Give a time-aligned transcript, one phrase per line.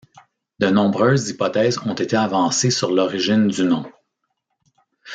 [0.59, 3.85] De nombreuses hypothèses ont été avancées sur l'origine du nom.